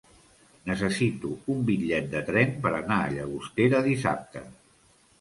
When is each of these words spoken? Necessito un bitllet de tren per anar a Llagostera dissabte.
Necessito 0.71 1.33
un 1.57 1.61
bitllet 1.69 2.09
de 2.15 2.23
tren 2.33 2.57
per 2.67 2.75
anar 2.81 3.01
a 3.05 3.15
Llagostera 3.15 3.87
dissabte. 3.93 4.47